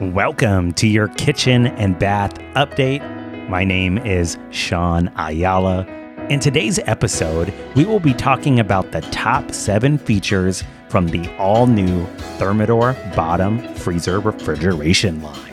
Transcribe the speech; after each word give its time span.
Welcome 0.00 0.72
to 0.74 0.86
your 0.86 1.08
kitchen 1.08 1.66
and 1.66 1.98
bath 1.98 2.32
update. 2.54 3.02
My 3.50 3.64
name 3.64 3.98
is 3.98 4.38
Sean 4.48 5.12
Ayala. 5.18 5.84
In 6.30 6.40
today's 6.40 6.78
episode, 6.86 7.52
we 7.76 7.84
will 7.84 8.00
be 8.00 8.14
talking 8.14 8.58
about 8.58 8.92
the 8.92 9.02
top 9.02 9.52
seven 9.52 9.98
features 9.98 10.64
from 10.88 11.08
the 11.08 11.30
all 11.36 11.66
new 11.66 12.06
Thermador 12.38 13.14
bottom 13.14 13.58
freezer 13.74 14.20
refrigeration 14.20 15.20
line. 15.20 15.52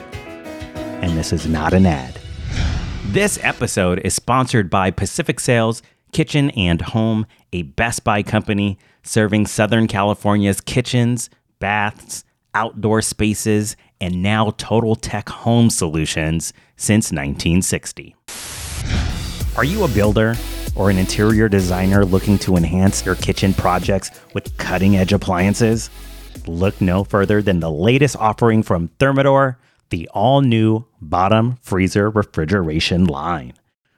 And 1.02 1.18
this 1.18 1.34
is 1.34 1.46
not 1.46 1.74
an 1.74 1.86
ad. 1.86 2.18
This 3.08 3.38
episode 3.42 4.00
is 4.06 4.14
sponsored 4.14 4.70
by 4.70 4.92
Pacific 4.92 5.42
Sales 5.42 5.84
Kitchen 6.14 6.52
and 6.52 6.82
Home, 6.84 7.26
a 7.52 7.64
Best 7.64 8.06
Buy 8.06 8.24
company 8.24 8.80
serving 9.04 9.48
Southern 9.48 9.88
California's 9.88 10.62
kitchens, 10.62 11.30
baths, 11.60 12.24
outdoor 12.54 13.02
spaces, 13.02 13.76
and 14.00 14.22
now 14.22 14.54
Total 14.58 14.96
Tech 14.96 15.30
home 15.30 15.70
solutions 15.70 16.54
since 16.76 17.12
1960. 17.12 18.16
Are 19.56 19.64
you 19.64 19.84
a 19.84 19.88
builder 19.88 20.36
or 20.76 20.90
an 20.90 20.98
interior 20.98 21.50
designer 21.50 22.06
looking 22.06 22.38
to 22.40 22.56
enhance 22.56 23.06
your 23.06 23.16
kitchen 23.16 23.54
projects 23.54 24.12
with 24.34 24.56
cutting 24.58 24.98
edge 24.98 25.14
appliances? 25.14 25.90
Look 26.46 26.80
no 26.80 27.04
further 27.04 27.42
than 27.42 27.60
the 27.60 27.72
latest 27.72 28.16
offering 28.18 28.64
from 28.64 28.90
Thermador, 29.00 29.56
the 29.90 30.08
all 30.14 30.42
new 30.42 30.86
bottom 31.02 31.58
freezer 31.62 32.10
refrigeration 32.10 33.06
line. 33.06 33.54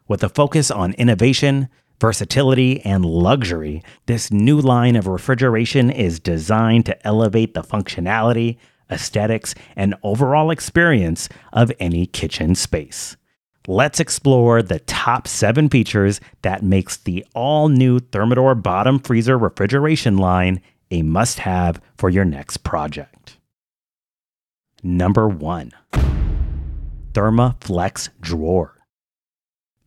With 0.08 0.23
a 0.23 0.30
focus 0.30 0.72
on 0.72 0.94
innovation, 0.94 1.67
versatility, 2.00 2.80
and 2.81 3.05
luxury, 3.05 3.84
this 4.05 4.31
new 4.31 4.59
line 4.59 4.95
of 4.95 5.08
refrigeration 5.08 5.89
is 5.91 6.20
designed 6.20 6.86
to 6.86 7.08
elevate 7.08 7.53
the 7.53 7.61
functionality 7.61 8.58
aesthetics, 8.91 9.55
and 9.75 9.95
overall 10.03 10.52
experience 10.52 11.30
of 11.53 11.72
any 11.80 12.05
kitchen 12.05 12.55
space. 12.55 13.16
Let's 13.67 14.00
explore 14.00 14.64
the 14.64 14.80
top 14.80 15.27
seven 15.27 15.69
features 15.69 16.19
that 16.41 16.64
makes 16.64 16.97
the 16.97 17.25
all-new 17.36 17.99
Thermador 17.99 18.61
bottom 18.64 18.99
freezer 18.99 19.38
refrigeration 19.38 20.17
line 20.17 20.61
a 20.89 21.03
must-have 21.03 21.80
for 21.97 22.09
your 22.09 22.25
next 22.25 22.58
project. 22.64 23.38
Number 24.81 25.27
one, 25.27 25.71
ThermaFlex 27.14 28.09
drawer. 28.21 28.78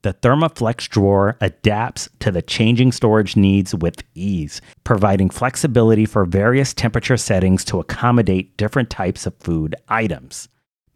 The 0.03 0.15
ThermaFlex 0.15 0.89
drawer 0.89 1.37
adapts 1.41 2.09
to 2.19 2.33
the 2.33 2.43
changing 2.43 2.91
storage 2.91 3.37
needs 3.37 3.73
with 3.73 4.03
ease, 4.15 4.61
providing 4.83 5.31
flexibility 5.31 6.07
for 6.07 6.25
various 6.25 6.75
temperature 6.75 7.17
settings 7.17 7.65
to 7.67 7.79
accommodate 7.79 8.57
different 8.57 8.91
types 8.91 9.27
of 9.27 9.37
food 9.39 9.77
items. 9.89 10.49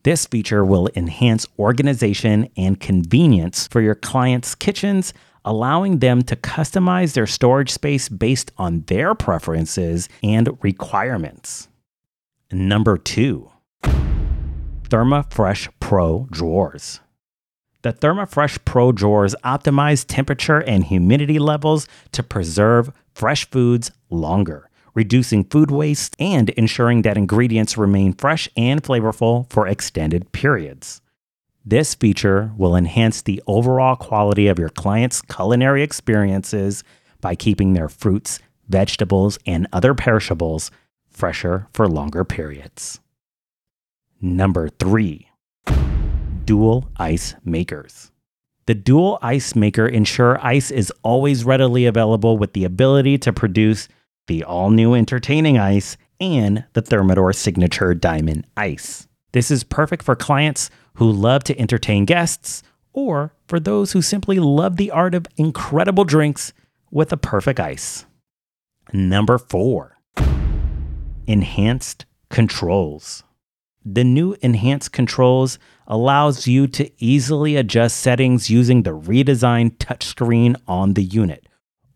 This 0.02 0.26
feature 0.26 0.64
will 0.64 0.88
enhance 0.96 1.46
organization 1.56 2.48
and 2.56 2.80
convenience 2.80 3.68
for 3.68 3.80
your 3.80 3.94
clients' 3.94 4.56
kitchens, 4.56 5.14
allowing 5.44 6.00
them 6.00 6.22
to 6.22 6.34
customize 6.34 7.14
their 7.14 7.28
storage 7.28 7.70
space 7.70 8.08
based 8.08 8.50
on 8.58 8.82
their 8.88 9.14
preferences 9.14 10.08
and 10.24 10.48
requirements. 10.62 11.68
Number 12.50 12.98
two, 12.98 13.52
ThermaFresh 14.88 15.68
Pro 15.78 16.26
drawers. 16.32 16.98
The 17.86 17.92
ThermaFresh 17.92 18.64
Pro 18.64 18.90
drawers 18.90 19.36
optimize 19.44 20.04
temperature 20.04 20.58
and 20.58 20.82
humidity 20.82 21.38
levels 21.38 21.86
to 22.10 22.24
preserve 22.24 22.90
fresh 23.14 23.48
foods 23.48 23.92
longer, 24.10 24.68
reducing 24.94 25.44
food 25.44 25.70
waste 25.70 26.16
and 26.18 26.50
ensuring 26.50 27.02
that 27.02 27.16
ingredients 27.16 27.78
remain 27.78 28.12
fresh 28.12 28.48
and 28.56 28.82
flavorful 28.82 29.48
for 29.52 29.68
extended 29.68 30.32
periods. 30.32 31.00
This 31.64 31.94
feature 31.94 32.50
will 32.56 32.74
enhance 32.74 33.22
the 33.22 33.40
overall 33.46 33.94
quality 33.94 34.48
of 34.48 34.58
your 34.58 34.70
clients' 34.70 35.22
culinary 35.22 35.84
experiences 35.84 36.82
by 37.20 37.36
keeping 37.36 37.74
their 37.74 37.88
fruits, 37.88 38.40
vegetables, 38.68 39.38
and 39.46 39.68
other 39.72 39.94
perishables 39.94 40.72
fresher 41.08 41.68
for 41.72 41.86
longer 41.86 42.24
periods. 42.24 42.98
Number 44.20 44.70
three, 44.70 45.25
dual 46.46 46.88
ice 46.96 47.34
makers. 47.44 48.10
The 48.66 48.74
dual 48.74 49.18
ice 49.20 49.54
maker 49.54 49.86
ensure 49.86 50.44
ice 50.44 50.70
is 50.70 50.92
always 51.02 51.44
readily 51.44 51.86
available 51.86 52.38
with 52.38 52.52
the 52.52 52.64
ability 52.64 53.18
to 53.18 53.32
produce 53.32 53.88
the 54.26 54.42
all 54.44 54.70
new 54.70 54.94
entertaining 54.94 55.58
ice 55.58 55.96
and 56.20 56.64
the 56.72 56.82
Thermador 56.82 57.34
signature 57.34 57.94
diamond 57.94 58.46
ice. 58.56 59.06
This 59.32 59.50
is 59.50 59.64
perfect 59.64 60.02
for 60.02 60.16
clients 60.16 60.70
who 60.94 61.10
love 61.10 61.44
to 61.44 61.58
entertain 61.60 62.06
guests 62.06 62.62
or 62.92 63.34
for 63.46 63.60
those 63.60 63.92
who 63.92 64.00
simply 64.00 64.38
love 64.38 64.76
the 64.76 64.90
art 64.90 65.14
of 65.14 65.26
incredible 65.36 66.04
drinks 66.04 66.52
with 66.90 67.12
a 67.12 67.16
perfect 67.16 67.60
ice. 67.60 68.06
Number 68.92 69.38
4. 69.38 69.98
Enhanced 71.26 72.06
controls. 72.30 73.22
The 73.88 74.02
new 74.02 74.34
enhanced 74.42 74.90
controls 74.90 75.60
allows 75.86 76.48
you 76.48 76.66
to 76.66 76.90
easily 76.98 77.54
adjust 77.54 77.98
settings 77.98 78.50
using 78.50 78.82
the 78.82 78.90
redesigned 78.90 79.76
touchscreen 79.76 80.56
on 80.66 80.94
the 80.94 81.04
unit. 81.04 81.46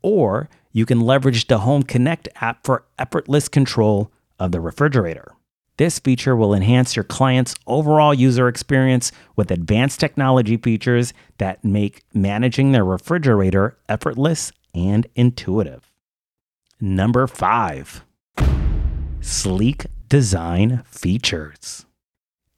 Or 0.01 0.49
you 0.71 0.87
can 0.87 1.01
leverage 1.01 1.49
the 1.49 1.59
Home 1.59 1.83
Connect 1.83 2.29
app 2.37 2.65
for 2.65 2.85
effortless 2.97 3.49
control 3.49 4.13
of 4.39 4.53
the 4.53 4.61
refrigerator. 4.61 5.33
This 5.79 5.99
feature 5.99 6.37
will 6.37 6.55
enhance 6.55 6.95
your 6.95 7.05
client's 7.05 7.57
overall 7.67 8.15
user 8.15 8.47
experience 8.47 9.11
with 9.35 9.51
advanced 9.51 9.99
technology 9.99 10.59
features 10.59 11.13
that 11.39 11.65
make 11.65 12.05
managing 12.15 12.71
their 12.71 12.85
refrigerator 12.85 13.77
effortless 13.89 14.53
and 14.73 15.09
intuitive. 15.17 15.91
Number 16.81 17.27
five, 17.27 18.05
sleek 19.21 19.87
design 20.11 20.83
features. 20.85 21.87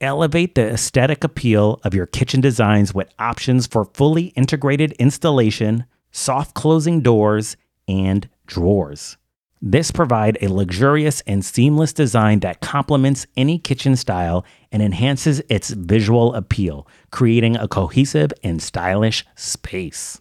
Elevate 0.01 0.57
the 0.57 0.73
aesthetic 0.73 1.23
appeal 1.23 1.79
of 1.85 1.95
your 1.95 2.07
kitchen 2.07 2.41
designs 2.41 2.93
with 2.93 3.13
options 3.19 3.67
for 3.69 3.85
fully 3.85 4.29
integrated 4.29 4.93
installation, 4.93 5.85
soft 6.11 6.55
closing 6.55 7.03
doors, 7.03 7.57
and 7.87 8.29
drawers. 8.47 9.19
This 9.61 9.91
provide 9.93 10.39
a 10.41 10.49
luxurious 10.49 11.21
and 11.27 11.45
seamless 11.45 11.93
design 11.93 12.41
that 12.41 12.63
complements 12.63 13.27
any 13.37 13.59
kitchen 13.59 13.97
style 13.97 14.45
and 14.73 14.83
enhances 14.83 15.41
its 15.51 15.71
visual 15.71 16.35
appeal, 16.35 16.89
creating 17.11 17.57
a 17.57 17.69
cohesive 17.69 18.33
and 18.43 18.63
stylish 18.63 19.25
space. 19.37 20.21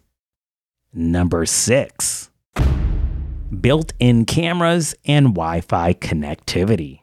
Number 0.92 1.46
6. 1.46 2.30
Built-in 3.58 4.26
cameras 4.26 4.94
and 5.06 5.28
Wi-Fi 5.28 5.94
connectivity 5.94 7.01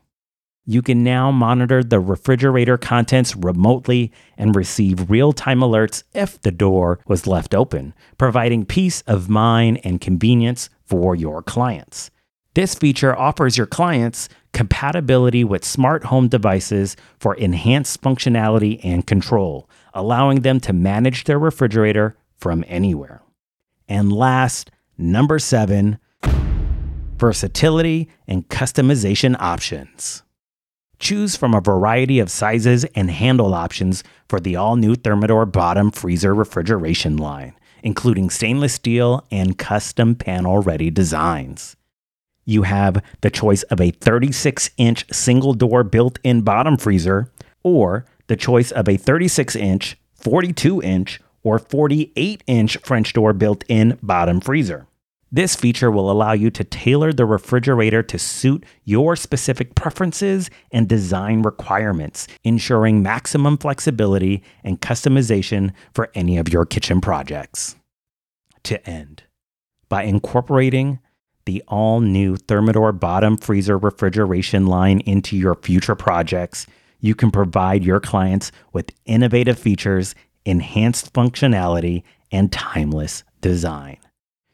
you 0.70 0.84
can 0.84 1.04
now 1.04 1.32
monitor 1.32 1.84
the 1.84 2.00
refrigerator 2.00 2.78
contents 2.78 3.36
remotely 3.36 4.12
and 4.38 4.56
receive 4.56 5.10
real 5.10 5.34
time 5.34 5.62
alerts 5.62 6.04
if 6.14 6.40
the 6.44 6.52
door 6.52 7.00
was 7.08 7.26
left 7.26 7.56
open, 7.56 7.92
providing 8.20 8.68
peace 8.68 9.02
of 9.08 9.30
mind 9.30 9.82
and 9.84 10.00
convenience 10.00 10.70
for 10.86 11.16
your 11.16 11.42
clients. 11.42 12.12
This 12.54 12.76
feature 12.76 13.18
offers 13.18 13.58
your 13.58 13.66
clients 13.66 14.30
compatibility 14.54 15.44
with 15.44 15.66
smart 15.66 16.04
home 16.04 16.28
devices 16.28 16.96
for 17.18 17.34
enhanced 17.34 18.04
functionality 18.04 18.80
and 18.84 19.08
control, 19.08 19.68
allowing 19.96 20.42
them 20.42 20.60
to 20.60 20.72
manage 20.72 21.24
their 21.24 21.40
refrigerator 21.40 22.16
from 22.38 22.64
anywhere. 22.68 23.24
And 23.88 24.14
last, 24.14 24.70
number 25.00 25.40
seven, 25.40 25.98
versatility 27.18 28.08
and 28.28 28.48
customization 28.50 29.36
options. 29.40 30.22
Choose 31.00 31.38
from 31.38 31.54
a 31.54 31.62
variety 31.62 32.20
of 32.20 32.30
sizes 32.30 32.84
and 32.94 33.10
handle 33.10 33.54
options 33.54 34.04
for 34.28 34.42
the 34.42 34.58
all 34.58 34.76
new 34.76 34.96
Thermador 34.96 35.50
bottom 35.50 35.92
freezer 35.92 36.36
refrigeration 36.36 37.16
line, 37.16 37.54
including 37.82 38.30
stainless 38.30 38.74
steel 38.74 39.26
and 39.32 39.58
custom 39.58 40.14
panel 40.14 40.62
ready 40.62 40.90
designs. 40.92 41.78
You 42.44 42.64
have 42.64 43.02
the 43.22 43.30
choice 43.30 43.64
of 43.64 43.80
a 43.80 43.92
36 43.92 44.72
inch 44.76 45.06
single 45.14 45.54
door 45.54 45.86
built 45.86 46.20
in 46.22 46.42
bottom 46.42 46.76
freezer, 46.76 47.32
or 47.64 48.06
the 48.28 48.36
choice 48.36 48.72
of 48.72 48.90
a 48.90 48.98
36 48.98 49.56
inch, 49.56 49.98
42 50.16 50.82
inch, 50.82 51.22
or 51.44 51.60
48 51.60 52.44
inch 52.46 52.78
French 52.84 53.14
door 53.14 53.32
built 53.32 53.64
in 53.70 53.98
bottom 54.04 54.42
freezer. 54.42 54.89
This 55.32 55.56
feature 55.56 55.92
will 55.92 56.10
allow 56.10 56.32
you 56.32 56.50
to 56.50 56.64
tailor 56.64 57.14
the 57.14 57.26
refrigerator 57.26 58.02
to 58.02 58.18
suit 58.18 58.66
your 58.84 59.16
specific 59.16 59.76
preferences 59.76 60.50
and 60.72 60.90
design 60.90 61.44
requirements, 61.44 62.28
ensuring 62.44 63.04
maximum 63.04 63.58
flexibility 63.58 64.42
and 64.64 64.82
customization 64.82 65.72
for 65.94 66.10
any 66.16 66.38
of 66.38 66.50
your 66.50 66.66
kitchen 66.66 67.00
projects. 67.00 67.76
To 68.64 68.90
end, 68.90 69.24
by 69.88 70.04
incorporating 70.04 71.00
the 71.46 71.64
all 71.68 72.02
new 72.02 72.36
Thermador 72.36 73.00
bottom 73.00 73.38
freezer 73.38 73.78
refrigeration 73.78 74.66
line 74.66 75.00
into 75.02 75.38
your 75.38 75.56
future 75.56 75.96
projects, 75.96 76.66
you 77.00 77.14
can 77.14 77.30
provide 77.30 77.84
your 77.84 78.00
clients 78.00 78.52
with 78.74 78.92
innovative 79.06 79.60
features, 79.60 80.16
enhanced 80.44 81.14
functionality, 81.14 82.04
and 82.32 82.52
timeless 82.52 83.24
design. 83.42 83.98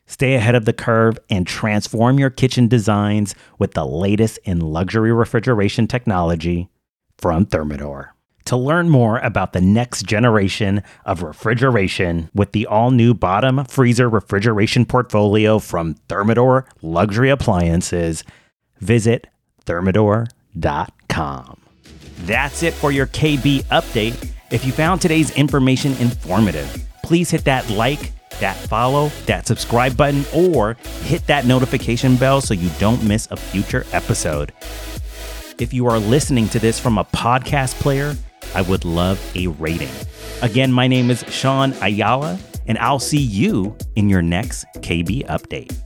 Stay 0.08 0.36
ahead 0.36 0.56
of 0.56 0.66
the 0.66 0.74
curve 0.74 1.18
and 1.30 1.48
transform 1.48 2.20
your 2.20 2.30
kitchen 2.30 2.68
designs 2.68 3.34
with 3.58 3.74
the 3.74 3.86
latest 3.86 4.38
in 4.44 4.60
luxury 4.60 5.12
refrigeration 5.12 5.88
technology 5.88 6.70
from 7.18 7.46
Thermador. 7.46 8.10
To 8.46 8.58
learn 8.58 8.90
more 8.90 9.18
about 9.20 9.54
the 9.54 9.62
next 9.62 10.04
generation 10.06 10.84
of 11.04 11.24
refrigeration 11.24 12.30
with 12.36 12.52
the 12.52 12.68
all 12.68 12.92
new 12.92 13.16
bottom 13.16 13.66
freezer 13.66 14.08
refrigeration 14.08 14.86
portfolio 14.86 15.58
from 15.58 15.96
Thermador 16.10 16.66
Luxury 16.84 17.32
Appliances, 17.32 18.24
visit 18.80 19.26
thermador.com. 19.66 21.62
That's 22.20 22.62
it 22.62 22.74
for 22.76 22.92
your 22.92 23.08
KB 23.08 23.64
update. 23.66 24.32
If 24.52 24.64
you 24.64 24.72
found 24.72 25.02
today's 25.02 25.32
information 25.32 25.94
informative, 25.94 26.86
please 27.04 27.32
hit 27.32 27.46
that 27.46 27.68
like, 27.72 28.12
that 28.40 28.56
follow, 28.56 29.10
that 29.26 29.48
subscribe 29.48 29.96
button, 29.96 30.26
or 30.34 30.78
hit 31.02 31.26
that 31.28 31.46
notification 31.46 32.16
bell 32.16 32.42
so 32.42 32.54
you 32.54 32.70
don't 32.80 33.04
miss 33.04 33.28
a 33.32 33.38
future 33.38 33.86
episode. 33.92 34.54
If 35.60 35.74
you 35.74 35.88
are 35.88 36.00
listening 36.00 36.50
to 36.50 36.60
this 36.60 36.80
from 36.80 36.98
a 36.98 37.06
podcast 37.06 37.80
player, 37.80 38.16
I 38.54 38.62
would 38.64 38.86
love 38.86 39.20
a 39.36 39.48
rating. 39.48 39.90
Again, 40.42 40.72
my 40.72 40.88
name 40.88 41.10
is 41.10 41.24
Sean 41.30 41.74
Ayala, 41.82 42.38
and 42.68 42.78
I'll 42.78 43.00
see 43.00 43.22
you 43.22 43.76
in 43.96 44.10
your 44.10 44.22
next 44.22 44.66
KB 44.78 45.26
update. 45.28 45.85